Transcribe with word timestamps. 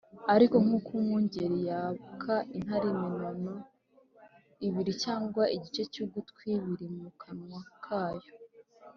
ariko 0.33 0.55
nk’uko 0.63 0.89
umwungeri 0.97 1.57
yaka 1.69 2.35
intare 2.57 2.87
iminono 2.93 3.53
ibiri 4.67 4.91
cyangwa 5.03 5.43
igice 5.55 5.81
cy’ugutwi 5.91 6.49
biri 6.63 6.87
mu 6.99 7.09
kanwa 7.21 7.61
kayo 7.85 8.29